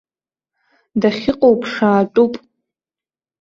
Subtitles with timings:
[1.01, 2.33] Дахьыҟоу ԥшаатәуп.